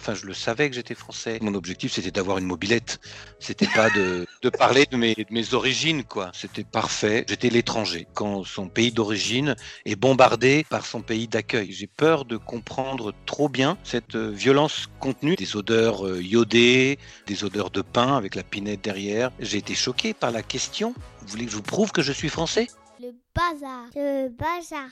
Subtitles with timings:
[0.00, 1.38] Enfin, je le savais que j'étais français.
[1.42, 3.00] Mon objectif, c'était d'avoir une mobilette.
[3.38, 6.30] C'était pas de, de parler de mes, de mes origines, quoi.
[6.34, 7.26] C'était parfait.
[7.28, 8.06] J'étais l'étranger.
[8.14, 11.70] Quand son pays d'origine est bombardé par son pays d'accueil.
[11.70, 15.36] J'ai peur de comprendre trop bien cette euh, violence contenue.
[15.36, 19.30] Des odeurs euh, iodées, des odeurs de pain avec la pinette derrière.
[19.38, 20.94] J'ai été choqué par la question.
[21.20, 22.68] Vous voulez que je vous prouve que je suis français?
[23.00, 23.84] Le bazar.
[23.94, 24.88] Le bazar.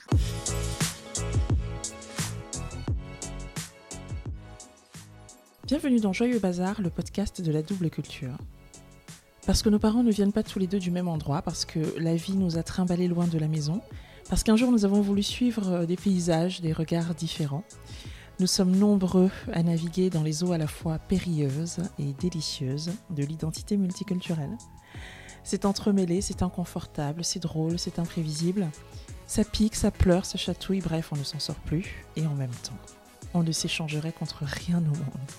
[5.69, 8.35] Bienvenue dans Joyeux Bazar, le podcast de la double culture.
[9.45, 11.93] Parce que nos parents ne viennent pas tous les deux du même endroit, parce que
[11.99, 13.79] la vie nous a trimballés loin de la maison,
[14.29, 17.63] parce qu'un jour nous avons voulu suivre euh, des paysages, des regards différents.
[18.39, 23.23] Nous sommes nombreux à naviguer dans les eaux à la fois périlleuses et délicieuses de
[23.23, 24.57] l'identité multiculturelle.
[25.43, 28.67] C'est entremêlé, c'est inconfortable, c'est drôle, c'est imprévisible.
[29.27, 32.07] Ça pique, ça pleure, ça chatouille, bref, on ne s'en sort plus.
[32.15, 32.79] Et en même temps,
[33.35, 35.29] on ne s'échangerait contre rien au monde.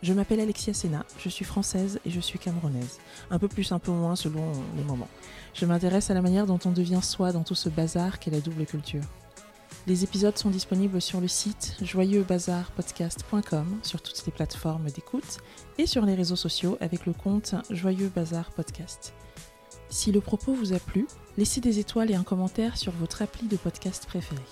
[0.00, 3.00] Je m'appelle Alexia Sena, je suis française et je suis camerounaise.
[3.30, 5.08] Un peu plus, un peu moins selon les moments.
[5.54, 8.40] Je m'intéresse à la manière dont on devient soi dans tout ce bazar qu'est la
[8.40, 9.02] double culture.
[9.88, 15.38] Les épisodes sont disponibles sur le site joyeuxbazarpodcast.com, sur toutes les plateformes d'écoute
[15.78, 19.14] et sur les réseaux sociaux avec le compte Joyeux Bazar Podcast.
[19.88, 21.06] Si le propos vous a plu,
[21.38, 24.42] laissez des étoiles et un commentaire sur votre appli de podcast préféré.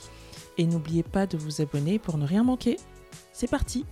[0.58, 2.78] Et n'oubliez pas de vous abonner pour ne rien manquer.
[3.32, 3.84] C'est parti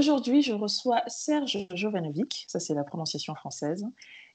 [0.00, 3.84] Aujourd'hui, je reçois Serge Jovanovic, ça c'est la prononciation française.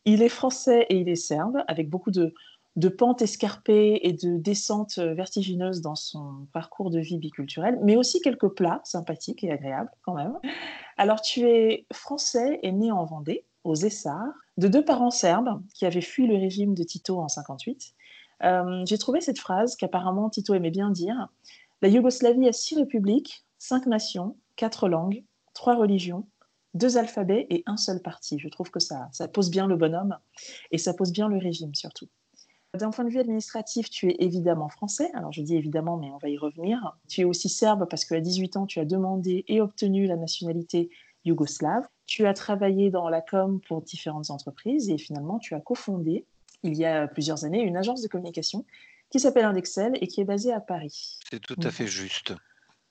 [0.05, 2.35] Il est français et il est serbe, avec beaucoup de,
[2.87, 8.49] pentes escarpées et de descentes vertigineuses dans son parcours de vie biculturel, mais aussi quelques
[8.49, 10.37] plats sympathiques et agréables quand même.
[10.97, 15.87] Alors tu es français et né en Vendée, aux Essarts, de deux parents serbes qui
[15.87, 17.95] avaient fui le régime de Tito en 58.
[18.43, 21.27] Euh, J'ai trouvé cette phrase qu'apparemment Tito aimait bien dire.
[21.81, 25.23] La Yougoslavie a six républiques, cinq nations, quatre langues,
[25.55, 26.27] trois religions,
[26.75, 28.37] deux alphabets et un seul parti.
[28.37, 30.15] Je trouve que ça, ça pose bien le bonhomme
[30.71, 32.07] et ça pose bien le régime surtout.
[32.75, 35.09] D'un point de vue administratif, tu es évidemment français.
[35.13, 36.97] Alors je dis évidemment, mais on va y revenir.
[37.07, 40.89] Tu es aussi serbe parce qu'à 18 ans, tu as demandé et obtenu la nationalité
[41.23, 41.87] yougoslave.
[42.05, 46.25] Tu as travaillé dans la com pour différentes entreprises et finalement, tu as cofondé,
[46.63, 48.65] il y a plusieurs années, une agence de communication
[49.09, 51.17] qui s'appelle Indexel et qui est basée à Paris.
[51.29, 52.33] C'est tout à fait juste.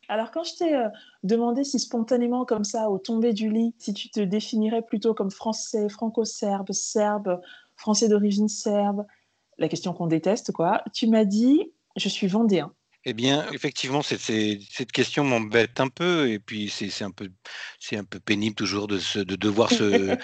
[0.08, 0.88] Alors, quand je t'ai euh,
[1.22, 5.30] demandé si spontanément, comme ça, au tomber du lit, si tu te définirais plutôt comme
[5.30, 7.40] français, franco-serbe, serbe,
[7.76, 9.04] français d'origine serbe,
[9.58, 12.72] la question qu'on déteste, quoi, tu m'as dit je suis vendéen.
[13.06, 17.28] Eh bien, effectivement, cette question m'embête un peu, et puis c'est un peu,
[17.78, 20.16] c'est un peu pénible toujours de, de devoir se,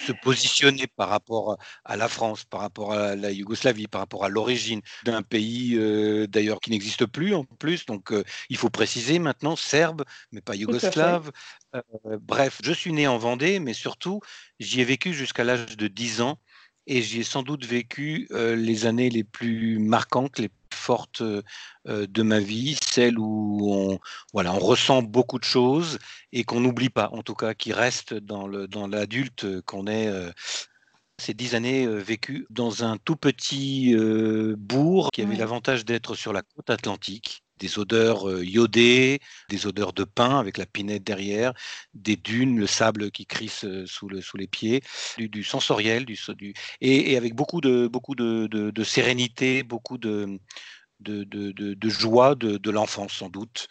[0.00, 4.28] se positionner par rapport à la France, par rapport à la Yougoslavie, par rapport à
[4.28, 7.86] l'origine d'un pays euh, d'ailleurs qui n'existe plus en plus.
[7.86, 11.30] Donc, euh, il faut préciser maintenant serbe, mais pas yougoslave.
[11.74, 11.80] Euh,
[12.20, 14.20] bref, je suis né en Vendée, mais surtout,
[14.58, 16.38] j'y ai vécu jusqu'à l'âge de 10 ans
[16.86, 22.40] et j'y ai sans doute vécu les années les plus marquantes, les forte de ma
[22.40, 23.98] vie, celle où on,
[24.32, 25.98] voilà, on ressent beaucoup de choses
[26.32, 28.46] et qu'on n'oublie pas, en tout cas, qui reste dans
[28.86, 30.10] l'adulte dans qu'on est.
[31.18, 33.94] ces dix années vécues dans un tout petit
[34.56, 40.04] bourg qui avait l'avantage d'être sur la côte atlantique des odeurs iodées, des odeurs de
[40.04, 41.52] pain avec la pinette derrière,
[41.94, 44.82] des dunes, le sable qui crisse sous, le, sous les pieds,
[45.18, 50.40] du, sensoriel, du, du et, avec beaucoup de, beaucoup de, de, sérénité, beaucoup de,
[51.00, 53.68] de, de, de, joie de, l'enfance, sans doute.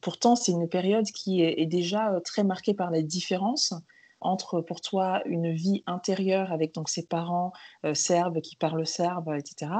[0.00, 3.74] pourtant, c'est une période qui est, est, déjà très marquée par la différence
[4.22, 7.52] entre pour toi une vie intérieure avec donc ses parents
[7.84, 9.72] euh, serbes qui parlent serbe, etc.,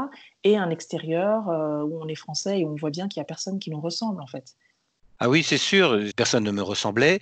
[0.45, 3.25] et un extérieur euh, où on est français et où on voit bien qu'il n'y
[3.25, 4.57] a personne qui nous ressemble en fait.
[5.19, 7.21] Ah oui, c'est sûr, personne ne me ressemblait,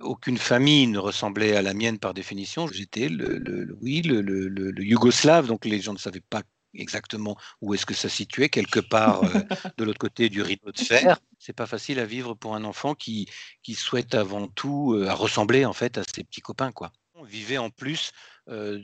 [0.00, 2.66] aucune famille ne ressemblait à la mienne par définition.
[2.66, 6.42] J'étais le, oui, le, le, yougoslave, donc les gens ne savaient pas
[6.74, 9.28] exactement où est-ce que ça situait, quelque part euh,
[9.78, 11.20] de l'autre côté du rideau de fer.
[11.38, 13.28] C'est pas facile à vivre pour un enfant qui,
[13.62, 16.92] qui souhaite avant tout euh, à ressembler en fait à ses petits copains quoi.
[17.14, 18.12] On vivait en plus
[18.48, 18.80] euh,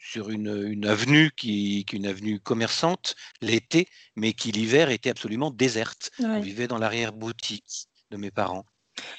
[0.00, 5.50] sur une, une, avenue qui, est une avenue commerçante l'été, mais qui l'hiver était absolument
[5.50, 6.10] déserte.
[6.20, 8.66] On vivait dans l'arrière-boutique de mes parents.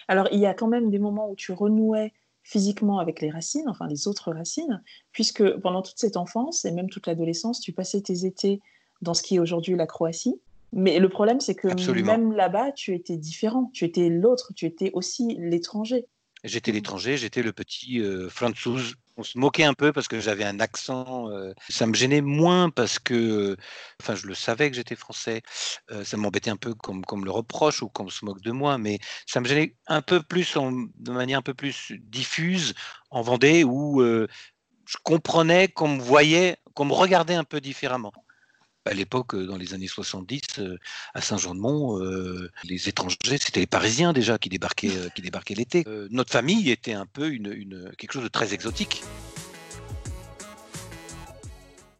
[0.08, 2.14] Alors il y a quand même des moments où tu renouais
[2.44, 6.90] physiquement avec les racines, enfin les autres racines, puisque pendant toute cette enfance et même
[6.90, 8.62] toute l'adolescence, tu passais tes étés
[9.02, 10.40] dans ce qui est aujourd'hui la Croatie.
[10.76, 11.68] Mais le problème, c'est que
[12.04, 16.06] même là-bas, tu étais différent, tu étais l'autre, tu étais aussi l'étranger.
[16.44, 18.96] J'étais l'étranger, j'étais le petit euh, Franzouz.
[19.16, 21.30] On se moquait un peu parce que j'avais un accent.
[21.30, 23.56] euh, ça me gênait moins parce que,
[24.02, 25.42] enfin, je le savais que j'étais français.
[25.92, 28.78] Euh, ça m'embêtait un peu qu'on me le reproche ou qu'on se moque de moi,
[28.80, 28.98] mais
[29.28, 32.74] ça me gênait un peu plus, en- de manière un peu plus diffuse
[33.12, 34.28] en Vendée où euh,
[34.86, 38.12] je comprenais qu'on me voyait, qu'on me regardait un peu différemment.
[38.86, 40.78] À l'époque, euh, dans les années 70, euh,
[41.14, 44.90] à Saint-Jean-de-Mont, euh, les étrangers, c'était les Parisiens déjà qui débarquaient,
[45.56, 45.86] l'été.
[46.10, 49.02] Notre famille était un peu une, quelque chose de très exotique.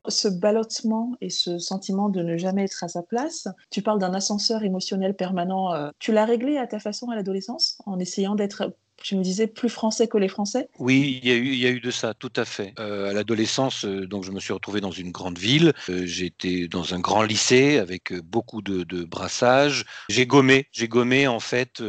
[0.10, 4.14] Ce ballottement et ce sentiment de ne jamais être à sa place, tu parles d'un
[4.14, 5.92] ascenseur émotionnel permanent.
[6.00, 9.70] Tu l'as réglé à ta façon à l'adolescence en essayant d'être, je me disais, plus
[9.70, 10.70] français que les Français?
[10.80, 12.74] Oui, il y a eu, de ça, tout à fait.
[12.80, 15.74] Euh, à l'adolescence, euh, donc je me suis retrouvé dans une grande ville.
[15.90, 19.86] Euh, J'étais dans un grand lycée avec beaucoup de, de brassage.
[20.10, 21.82] J'ai gommé, j'ai gommé en fait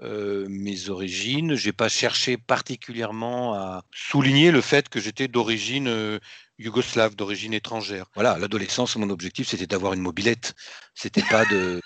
[0.00, 1.54] mes origines.
[1.54, 6.18] J'ai pas cherché particulièrement à souligner le fait que j'étais d'origine
[6.58, 8.06] yougoslave, d'origine étrangère.
[8.14, 10.54] Voilà, à l'adolescence, mon objectif c'était d'avoir une mobilette.
[10.94, 11.80] C'était pas de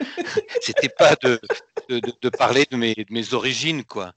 [0.60, 1.40] c'était pas de,
[1.88, 4.12] de, parler de mes, de mes origines, quoi.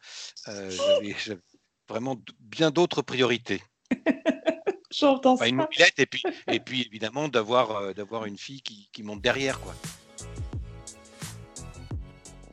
[0.47, 1.39] Euh, j'avais-
[1.87, 3.61] vraiment bien d'autres priorités.
[4.91, 5.49] J'entends Enfin, ça.
[5.49, 9.21] une mobilette et puis, et puis évidemment d'avoir euh, d'avoir une fille qui, qui monte
[9.21, 9.73] derrière, quoi.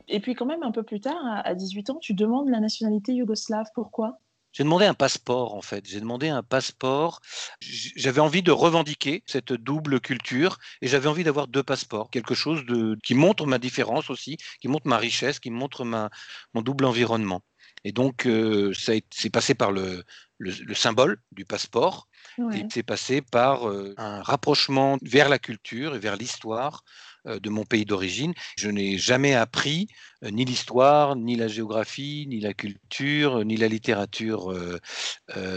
[0.07, 3.11] Et puis quand même, un peu plus tard, à 18 ans, tu demandes la nationalité
[3.13, 3.65] yougoslave.
[3.75, 4.19] Pourquoi?
[4.57, 5.85] J'ai demandé un passeport, en fait.
[5.87, 7.21] J'ai demandé un passeport.
[7.61, 12.09] J'avais envie de revendiquer cette double culture et j'avais envie d'avoir deux passeports.
[12.09, 12.63] Quelque chose
[13.03, 17.43] qui montre ma différence aussi, qui montre ma richesse, qui montre mon double environnement.
[17.83, 20.03] Et donc, euh, c'est passé par le,
[20.37, 22.07] le, le symbole du passeport
[22.37, 22.59] Ouais.
[22.59, 26.83] et c'est passé par euh, un rapprochement vers la culture et vers l'histoire
[27.25, 28.33] euh, de mon pays d'origine.
[28.59, 29.87] Je n'ai jamais appris
[30.23, 34.53] euh, ni l'histoire, ni la géographie, ni la culture, ni la littérature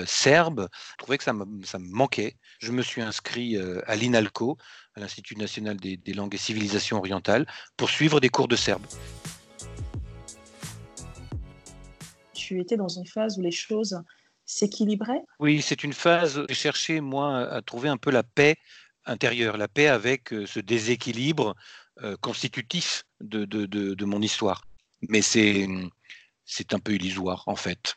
[0.07, 0.69] serbe.
[0.93, 2.37] Je trouvais que ça me, ça me manquait.
[2.61, 4.57] Je me suis inscrit à l'INALCO,
[4.95, 7.47] à l'Institut national des, des langues et civilisations orientales,
[7.77, 8.87] pour suivre des cours de serbe.
[12.51, 14.03] Tu étais dans une phase où les choses
[14.45, 15.23] s'équilibraient?
[15.39, 16.45] Oui, c'est une phase.
[16.49, 18.57] J'ai cherché, moi, à trouver un peu la paix
[19.05, 21.55] intérieure, la paix avec euh, ce déséquilibre
[22.03, 24.65] euh, constitutif de, de, de, de mon histoire.
[25.09, 25.69] Mais c'est
[26.73, 27.95] un peu illusoire, en fait.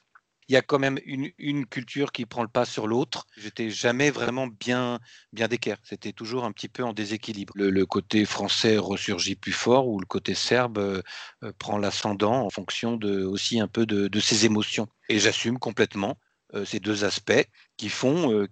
[0.54, 3.26] Il y a quand même une, culture qui prend le pas sur l'autre.
[3.36, 5.00] J'étais jamais vraiment bien,
[5.32, 5.78] bien d'équerre.
[5.82, 7.54] C'était toujours un petit peu en déséquilibre.
[7.56, 11.02] Le, côté français ressurgit plus fort ou le côté serbe euh,
[11.42, 14.88] euh, prend l'ascendant en fonction aussi un peu de, ses émotions.
[15.10, 16.20] Et j'assume complètement
[16.54, 18.46] euh, ces deux aspects qui font,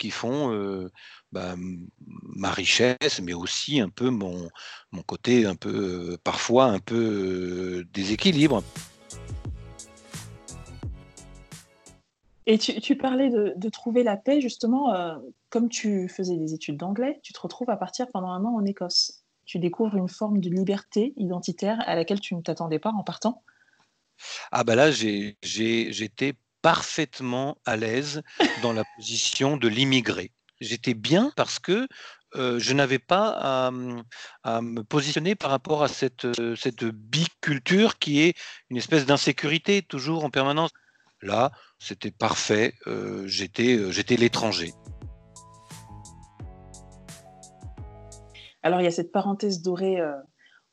[1.32, 1.54] bah,
[2.36, 4.50] ma richesse, mais aussi un peu mon,
[5.06, 8.64] côté un peu, parfois un peu déséquilibre.
[12.48, 15.16] Et tu, parlais de, trouver la paix, justement, euh,
[15.50, 18.66] comme tu faisais des études d'anglais, tu te retrouves à partir pendant un an en
[18.66, 19.24] Écosse.
[19.46, 23.44] Tu découvres une forme de liberté identitaire à laquelle tu ne t'attendais pas en partant.
[24.52, 28.22] Ah bah là, j'étais parfaitement à l'aise
[28.62, 30.32] dans la position de l'immigré.
[30.60, 31.88] J'étais bien parce que
[32.36, 33.72] euh, je n'avais pas à,
[34.44, 38.36] à me positionner par rapport à cette, cette biculture qui est
[38.70, 40.72] une espèce d'insécurité toujours en permanence.
[41.22, 41.52] Là,
[41.82, 42.76] c'était parfait.
[42.86, 44.72] euh, j'étais euh, j'étais l'étranger.
[48.64, 50.14] Alors, il y a cette parenthèse dorée euh,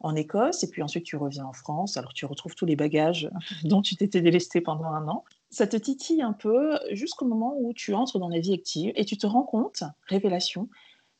[0.00, 1.96] en Écosse, et puis ensuite tu reviens en France.
[1.96, 3.30] Alors, tu retrouves tous les bagages
[3.64, 5.24] dont tu t'étais délesté pendant un an.
[5.48, 9.06] Ça te titille un peu jusqu'au moment où tu entres dans la vie active et
[9.06, 10.68] tu te rends compte, révélation,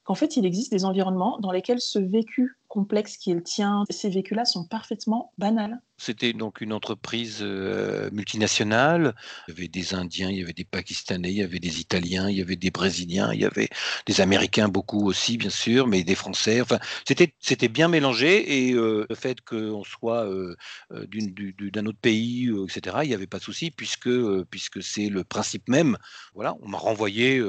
[0.08, 3.42] qu'en fait, il existe des environnements dans lesquels ce vécu complexe qui est le
[3.90, 5.82] ces vécus-là sont parfaitement banals.
[5.98, 9.14] C'était donc une entreprise euh, multinationale.
[9.48, 12.30] Il y avait des Indiens, il y avait des Pakistanais, il y avait des Italiens,
[12.30, 13.68] il y avait des Brésiliens, il y avait
[14.06, 16.62] des Américains beaucoup aussi, bien sûr, mais des Français.
[16.62, 20.56] Enfin, c'était bien mélangé et euh, le fait qu'on soit euh,
[20.90, 24.08] d'un autre pays, etc., il n'y avait pas de souci puisque
[24.50, 25.98] puisque c'est le principe même.
[26.34, 27.42] Voilà, on m'a renvoyé.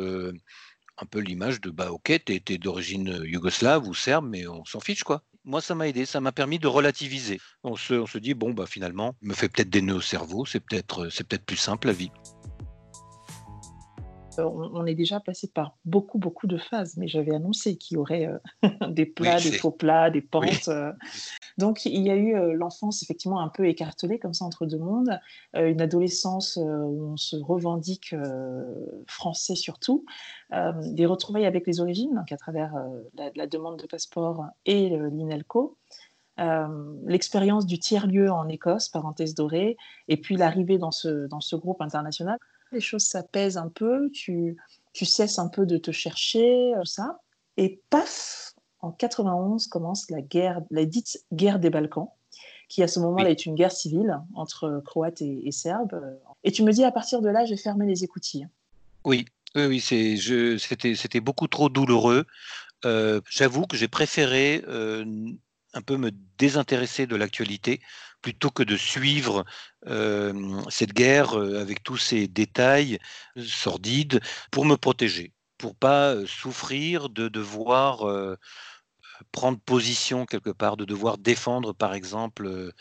[0.99, 4.65] Euh, un peu l'image de bah ok, t'es d'origine euh, yougoslave ou serbe, mais on
[4.65, 5.23] s'en fiche quoi.
[5.45, 7.39] Moi, ça m'a aidé, ça m'a permis de relativiser.
[7.63, 11.09] On se, dit bon bah finalement, me fait peut-être des nœuds au cerveau, c'est peut-être
[11.09, 12.11] c'est peut-être plus simple la vie.
[14.39, 17.95] Euh, On, on est déjà passé par beaucoup, beaucoup de phases, mais j'avais annoncé qu'il
[17.95, 18.39] y aurait euh,
[18.89, 20.43] des plats, Oui, des faux plats, des pentes.
[20.45, 20.57] Oui.
[20.69, 20.91] euh.
[21.57, 24.77] Donc, il y a eu euh, l'enfance effectivement un peu écartelée comme ça entre deux
[24.77, 25.19] mondes,
[25.55, 28.63] euh, une adolescence euh, où on se revendique euh,
[29.07, 30.05] français surtout,
[30.53, 34.45] euh, des retrouvailles avec les origines, donc à travers euh, la, la demande de passeport
[34.65, 35.77] et euh, l'INALCO.
[37.05, 39.75] l'expérience du tiers-lieu en Écosse, parenthèse dorée,
[40.07, 42.37] et puis l'arrivée dans ce, dans ce groupe international.
[42.71, 44.57] Les choses s'apaisent un peu, tu,
[44.93, 47.19] tu cesses un peu de te chercher, ça.
[47.57, 52.09] Et paf, en 91 commence la guerre, la dite guerre des Balkans,
[52.69, 55.99] qui à ce moment-là est une guerre civile entre Croates et, Serbes.
[56.43, 58.47] Et tu me dis à partir de là, j'ai fermé les écoutilles.
[59.03, 62.25] Oui, oui, oui c'était beaucoup trop douloureux.
[62.85, 65.03] Euh, j'avoue que j'ai préféré euh,
[65.73, 67.81] un peu me désintéresser de l'actualité
[68.21, 69.45] plutôt que de suivre
[70.69, 72.99] cette guerre avec tous ces détails
[73.37, 74.19] sordides
[74.51, 78.37] pour me protéger, pour pas souffrir de devoir
[79.31, 82.71] prendre position quelque part, de devoir défendre par exemple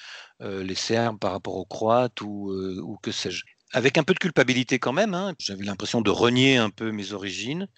[0.40, 2.52] les Serbes par rapport aux Croates ou,
[2.83, 3.42] ou que sais-je
[3.73, 5.14] avec un peu de culpabilité quand même.
[5.14, 5.35] Hein.
[5.38, 7.68] J'avais l'impression de renier un peu mes origines,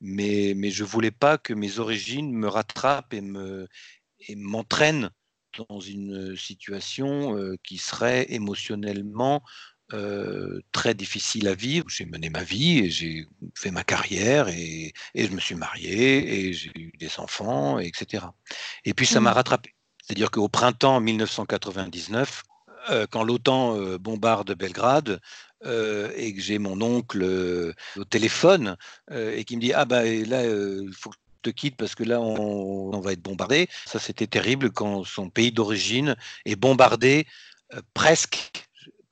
[0.00, 3.68] mais, mais je voulais pas que mes origines me rattrapent et me
[4.28, 5.10] et m'entraînent
[5.58, 9.42] dans une situation qui serait émotionnellement
[10.72, 11.86] très difficile à vivre.
[11.88, 16.46] J'ai mené ma vie et j'ai fait ma carrière et, et, je me suis marié
[16.46, 18.24] et j'ai eu des enfants, etc.
[18.84, 19.34] Et puis ça m'a mmh.
[19.34, 19.74] rattrapé.
[20.02, 22.42] C'est-à-dire qu'au printemps 1999,
[22.90, 25.20] euh, quand l'OTAN euh, bombarde Belgrade
[26.16, 27.22] et que j'ai mon oncle
[27.96, 28.76] au téléphone
[29.12, 32.20] et qui me dit ah bah là il faut que te quitte parce que là
[32.20, 33.68] on, va être bombardé.
[33.86, 37.26] Ça c'était terrible quand son pays d'origine est bombardé
[37.94, 38.52] presque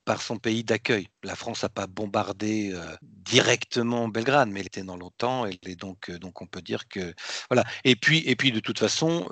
[0.05, 1.07] par son pays d'accueil.
[1.23, 6.41] La France n'a pas bombardé directement Belgrade, mais elle était dans l'OTAN, et donc, donc
[6.41, 7.13] on peut dire que
[7.49, 7.63] voilà.
[7.83, 9.27] Et puis, et puis de toute façon,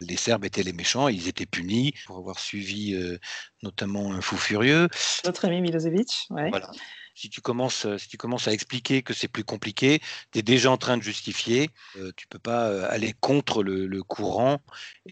[0.00, 3.18] les Serbes étaient les méchants, ils étaient punis pour avoir suivi euh,
[3.62, 4.88] notamment un fou furieux.
[5.24, 6.70] Notre ami Milosevic, Voilà.
[7.16, 10.00] Si tu, commences, euh, si tu commences à expliquer que c'est plus compliqué,
[10.32, 11.70] tu es déjà en train de justifier.
[11.96, 14.60] Euh, tu ne peux pas aller contre le, courant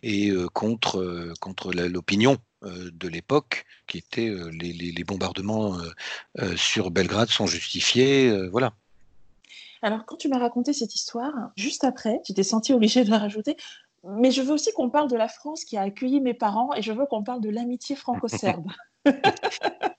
[0.03, 5.79] et contre, contre l'opinion de l'époque, qui était les, les, bombardements
[6.57, 8.49] sur Belgrade sont justifiés.
[8.49, 8.75] voilà.
[9.83, 13.19] Alors, quand tu m'as raconté cette histoire, juste après, tu t'es senti obligé de la
[13.19, 13.57] rajouter.
[14.03, 16.83] Mais je veux aussi qu'on parle de la France qui a accueilli mes parents et
[16.83, 18.67] je veux qu'on parle de l'amitié franco-serbe.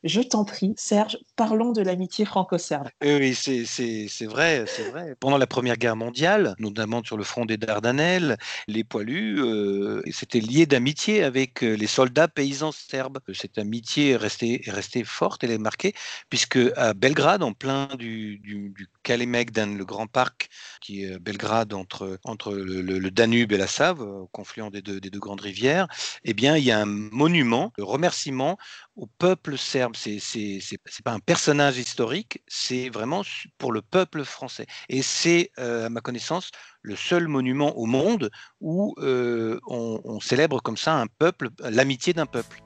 [0.03, 2.89] Je t'en prie, Serge, parlons de l'amitié franco-serbe.
[3.03, 5.15] Oui, c'est vrai, c'est vrai.
[5.19, 10.39] Pendant la Première Guerre mondiale, notamment sur le front des Dardanelles, les poilus euh, s'étaient
[10.39, 13.17] liés d'amitié avec euh, les soldats paysans serbes.
[13.33, 15.93] Cette amitié est restée, est restée forte, elle est marquée,
[16.29, 20.50] puisque à Belgrade, en plein du, du, du Kalemegdan, le grand parc
[20.81, 25.09] qui est Belgrade entre, entre le, Danube et la Save, au confluent des deux, des
[25.09, 25.88] deux grandes rivières,
[26.24, 28.57] eh bien, il y a un monument, de remerciement
[28.96, 29.96] au peuple serbe.
[29.96, 33.22] C'est n'est pas un personnage historique, c'est vraiment
[33.58, 34.66] pour le peuple français.
[34.90, 38.30] Et c'est, euh, à ma connaissance, le seul monument au monde
[38.62, 42.62] où euh, on, célèbre comme ça un peuple, l'amitié d'un peuple.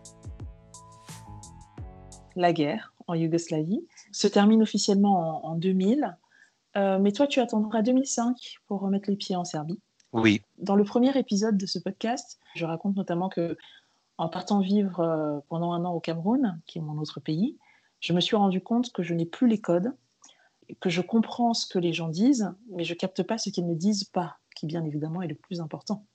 [2.35, 6.15] La guerre en Yougoslavie se termine officiellement en, 2000,
[6.77, 9.79] euh, mais toi, tu attendras 2005 pour remettre les pieds en Serbie.
[10.13, 10.41] Oui.
[10.57, 13.57] Dans le premier épisode de ce podcast, je raconte notamment que
[14.19, 17.57] en partant vivre euh, pendant un an au Cameroun, qui est mon autre pays,
[18.01, 19.93] je me suis rendu compte que je n'ai plus les codes,
[20.81, 23.73] que je comprends ce que les gens disent, mais je capte pas ce qu'ils ne
[23.73, 26.05] disent pas, qui bien évidemment est le plus important.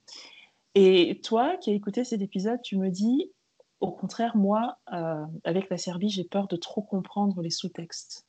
[0.75, 3.32] Et toi, qui as écouté cet épisode, tu me dis,
[3.80, 8.26] au contraire, moi, euh, avec la Serbie, j'ai peur de trop comprendre les sous-textes.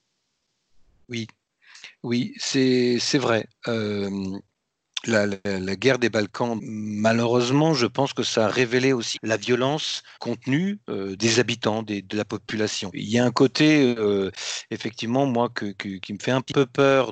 [1.10, 1.28] Oui,
[2.02, 3.48] oui, c'est vrai.
[3.68, 4.40] Euh,
[5.08, 10.80] la, guerre des Balkans, malheureusement, je pense que ça a révélé aussi la violence contenue
[10.90, 12.92] euh, des habitants, de la population.
[12.94, 14.32] Il y a un côté, euh,
[14.72, 17.12] effectivement, moi, qui me fait un peu peur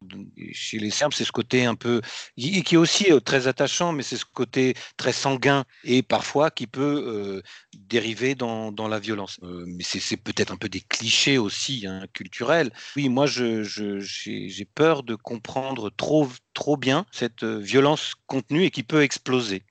[0.51, 2.01] chez les Serbes, c'est ce côté un peu,
[2.37, 6.67] qui est aussi euh, très attachant, mais c'est ce côté très sanguin et parfois qui
[6.67, 7.41] peut
[7.77, 9.39] dériver dans, la violence.
[9.41, 12.71] mais c'est peut-être un peu des clichés aussi hein, culturels.
[12.95, 18.83] Oui, moi, j'ai peur de comprendre trop trop bien cette euh, violence contenue et qui
[18.83, 19.63] peut exploser.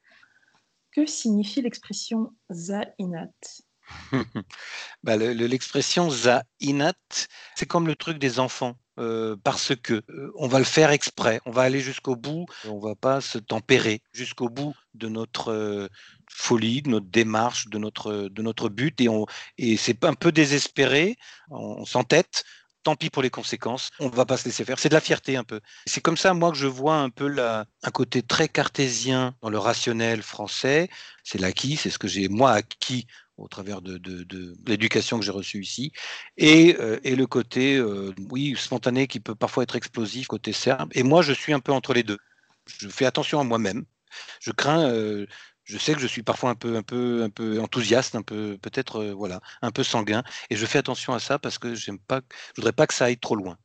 [0.93, 3.31] Que signifie l'expression zainat?
[5.03, 6.95] Bah, L'expression zainat,
[7.57, 8.77] c'est comme le truc des enfants.
[8.99, 12.79] Euh, parce que euh, on va le faire exprès, on va aller jusqu'au bout, on
[12.79, 15.89] va pas se tempérer jusqu'au bout de notre
[16.29, 19.25] folie, de notre démarche, de notre, de notre but, et, on,
[19.57, 21.17] et c'est un peu désespéré,
[21.49, 22.45] on s'entête,
[22.83, 24.79] tant pis pour les conséquences, on ne va pas se laisser faire.
[24.79, 25.61] C'est de la fierté un peu.
[25.87, 29.51] C'est comme ça, moi, que je vois un peu la, un côté très cartésien dans
[29.51, 30.89] le rationnel français.
[31.25, 33.07] C'est l'acquis, c'est ce que j'ai, moi, acquis
[33.39, 34.01] au travers de,
[34.67, 35.93] l'éducation que j'ai reçue ici,
[36.37, 40.91] et, euh, le côté, euh, oui, spontané qui peut parfois être explosif, côté serbe.
[40.95, 42.19] Et moi, je suis un peu entre les deux.
[42.67, 43.85] Je fais attention à moi-même.
[44.41, 45.27] Je crains, euh,
[45.64, 48.59] je sais que je suis parfois un peu, un peu, un peu enthousiaste, un peu,
[48.61, 51.99] peut-être, euh, voilà, un peu sanguin, et je fais attention à ça parce que j'aime
[51.99, 52.21] pas,
[52.54, 53.57] je voudrais pas que ça aille trop loin.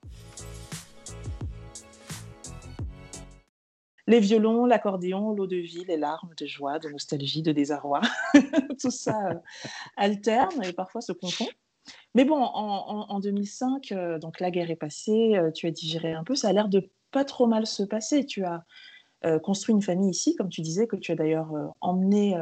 [4.10, 8.00] Les violons, l'accordéon, l'eau de vie, les larmes de joie, de nostalgie, de désarroi,
[8.80, 9.36] tout ça euh,
[9.98, 11.48] alterne et parfois se confond.
[12.16, 16.36] Mais bon, en, 2005, euh, donc la guerre est passée, tu as digéré un peu,
[16.36, 18.26] ça a l'air de pas trop mal se passer.
[18.26, 18.64] Tu as
[19.44, 22.38] construit une famille ici, comme tu disais, que tu as d'ailleurs euh, emmené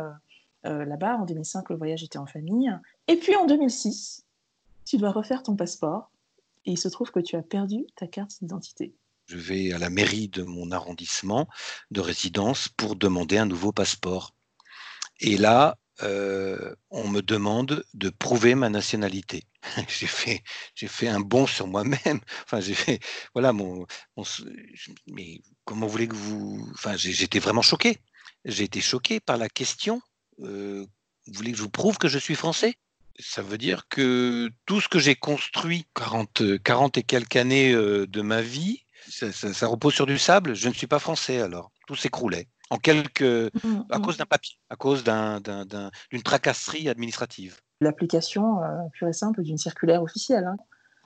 [0.66, 1.18] euh, là-bas.
[1.18, 2.72] En 2005, le voyage était en famille.
[3.08, 4.26] Et puis en 2006,
[4.86, 6.12] tu dois refaire ton passeport
[6.66, 8.94] et il se trouve que tu as perdu ta carte d'identité.
[9.28, 11.48] Je vais à la mairie de mon arrondissement
[11.92, 14.36] de résidence pour demander un nouveau passeport.
[15.20, 19.44] Et là, on me demande de prouver ma nationalité.
[19.88, 20.44] j'ai fait,
[20.76, 22.20] j'ai fait un bond sur moi-même.
[22.46, 23.00] Enfin, j'ai fait,
[23.34, 23.86] voilà, mon,
[25.08, 27.98] mais comment voulez que vous, enfin, j'étais vraiment choqué.
[28.46, 30.02] J'ai été choqué par la question.
[30.38, 30.88] vous
[31.28, 32.76] voulez que je vous prouve que je suis français?
[33.18, 38.22] Ça veut dire que tout ce que j'ai construit 40, 40 et quelques années de
[38.22, 40.54] ma vie, ça repose sur du sable.
[40.54, 41.72] Je ne suis pas français alors.
[41.88, 44.02] Tout s'écroulait en quelques, mmh, à mmh.
[44.02, 47.60] cause d'un papier, à cause d'une tracasserie administrative.
[47.82, 50.46] L'application euh, pure et simple d'une circulaire officielle.
[50.46, 50.58] Hein.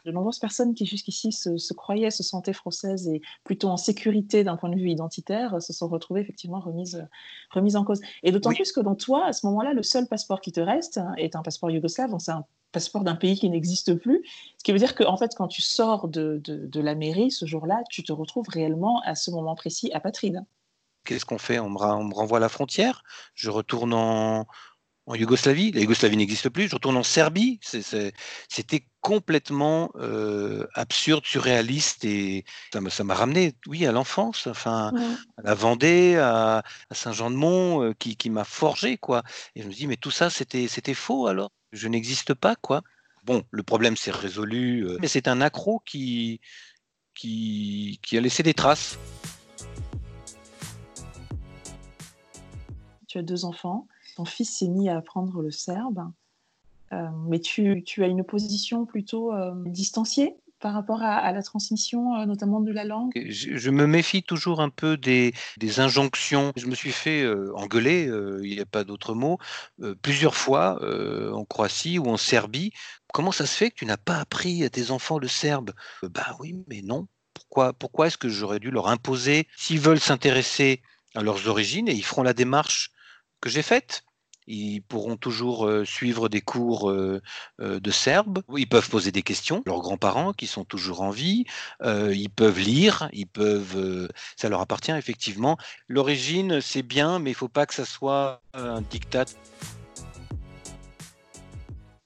[0.06, 4.56] De nombreuses personnes qui jusqu'ici se, croyaient, se sentaient françaises et plutôt en sécurité d'un
[4.56, 7.06] point de vue identitaire se sont retrouvées effectivement remises,
[7.52, 8.00] remises en cause.
[8.24, 11.02] Et d'autant plus que dans toi, à ce moment-là, le seul passeport qui te reste
[11.18, 14.24] est un passeport yougoslave, donc c'est un passeport d'un pays qui n'existe plus.
[14.58, 17.46] Ce qui veut dire qu'en fait, quand tu sors de, de, de la mairie ce
[17.46, 20.46] jour-là, tu te retrouves réellement à ce moment précis apatride.
[21.06, 21.60] Qu'est-ce qu'on fait?
[21.60, 23.04] On me, renvoie à la frontière,
[23.34, 24.46] je retourne en,
[25.12, 27.60] Yougoslavie, la Yougoslavie n'existe plus, je retourne en Serbie.
[27.64, 34.92] C'était complètement euh, absurde, surréaliste et ça m'a ramené, oui, à l'enfance, enfin,
[35.38, 39.24] à la Vendée, à, Saint-Jean-de-Mont, euh, qui, m'a forgé, quoi.
[39.56, 41.52] Et je me dis, mais tout ça, c'était faux alors?
[41.72, 42.84] Je n'existe pas, quoi.
[43.24, 46.40] Bon, le problème s'est résolu, euh, mais c'est un accro qui,
[47.14, 48.98] qui, qui a laissé des traces.
[53.10, 56.10] Tu as deux enfants, ton fils s'est mis à apprendre le serbe,
[56.94, 62.26] euh, mais tu, as une position plutôt euh, distanciée par rapport à, la transmission, euh,
[62.26, 63.14] notamment de la langue?
[63.30, 65.34] Je, me méfie toujours un peu des,
[65.78, 66.52] injonctions.
[66.56, 68.12] Je me suis fait engueuler,
[68.44, 69.38] il n'y a pas d'autre mot,
[70.02, 70.80] plusieurs fois
[71.34, 72.72] en Croatie ou en Serbie.
[73.14, 75.72] Comment ça se fait que tu n'as pas appris à tes enfants le serbe?
[76.04, 77.08] Bah oui, mais non.
[77.34, 79.48] Pourquoi, pourquoi est-ce que j'aurais dû leur imposer?
[79.56, 80.82] S'ils veulent s'intéresser
[81.16, 82.92] à leurs origines et ils feront la démarche
[83.42, 84.04] que j'ai faites.
[84.52, 87.22] Ils pourront toujours euh, suivre des cours euh,
[87.62, 88.42] euh, de serbe.
[88.58, 89.62] Ils peuvent poser des questions.
[89.68, 91.46] Leurs grands-parents qui sont toujours en vie,
[91.84, 93.10] ils peuvent lire.
[93.14, 94.10] Ils peuvent.
[94.36, 95.58] ça leur appartient effectivement.
[95.88, 99.26] L'origine, c'est bien, mais il ne faut pas que ça soit un diktat.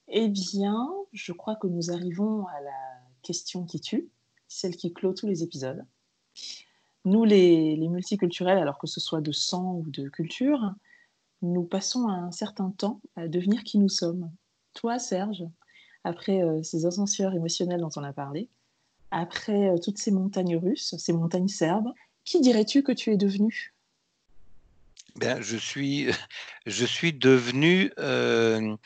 [0.08, 4.10] Eh bien, je crois que nous arrivons à la question qui tue,
[4.48, 5.82] celle qui clôt tous les épisodes.
[7.06, 10.74] Nous, les, les multiculturels, alors que ce soit de sang ou de culture,
[11.44, 14.30] nous passons un certain temps à devenir qui nous sommes.
[14.74, 15.44] Toi, Serge,
[16.02, 18.48] après euh, ces ascenseurs émotionnels dont on a parlé,
[19.10, 21.92] après euh, toutes ces montagnes russes, ces montagnes serbes,
[22.24, 23.74] qui dirais-tu que tu es devenu?
[25.16, 26.08] Ben, je, suis,
[26.66, 28.76] je suis devenu euh,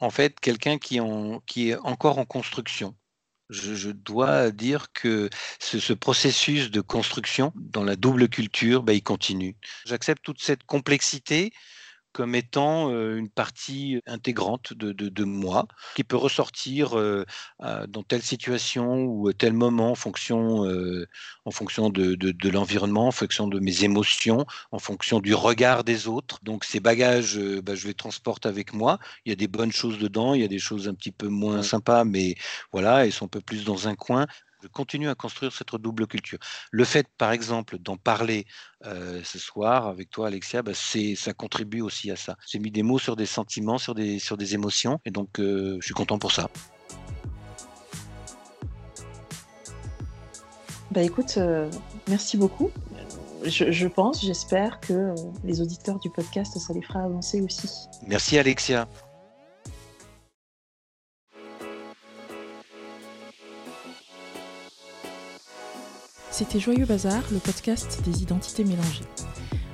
[0.00, 2.96] en fait quelqu'un qui, est encore en construction.
[3.48, 9.56] Je, dois dire que ce, processus de construction dans la double culture, ben, il continue.
[9.84, 11.52] J'accepte toute cette complexité
[12.16, 16.96] comme étant une partie intégrante de, moi, qui peut ressortir
[17.60, 20.64] dans telle situation ou tel moment en fonction,
[21.44, 26.38] en fonction de, l'environnement, en fonction de mes émotions, en fonction du regard des autres.
[26.42, 28.98] Donc ces bagages, bah, je les transporte avec moi.
[29.26, 31.28] Il y a des bonnes choses dedans, il y a des choses un petit peu
[31.28, 32.36] moins sympas, mais
[32.72, 34.26] voilà, elles sont un peu plus dans un coin
[34.62, 36.38] je continue à construire cette double culture.
[36.70, 38.46] Le fait, par exemple, d'en parler
[38.84, 42.36] euh, ce soir avec toi, Alexia, bah, ça contribue aussi à ça.
[42.46, 45.76] J'ai mis des mots sur des sentiments, sur des, sur des émotions, et donc euh,
[45.80, 46.48] je suis content pour ça.
[50.90, 51.70] Bah écoute, euh,
[52.08, 52.70] merci beaucoup.
[53.44, 55.14] Je, je pense, j'espère que
[55.44, 57.68] les auditeurs du podcast, ça les fera avancer aussi.
[58.06, 58.88] Merci Alexia.
[66.36, 69.06] C'était Joyeux Bazar, le podcast des identités mélangées.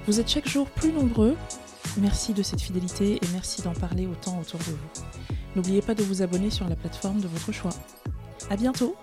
[0.07, 1.37] Vous êtes chaque jour plus nombreux.
[1.98, 5.35] Merci de cette fidélité et merci d'en parler autant autour de vous.
[5.57, 7.72] N'oubliez pas de vous abonner sur la plateforme de votre choix.
[8.48, 8.94] À bientôt!